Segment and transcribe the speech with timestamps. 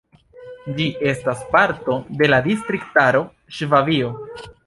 [0.77, 3.23] Ĝi estas parto de la distriktaro
[3.59, 4.13] Ŝvabio.